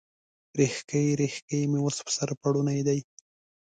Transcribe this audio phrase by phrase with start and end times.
[0.59, 2.99] ریښکۍ، ریښکۍ مې اوس، په سر پوړني دی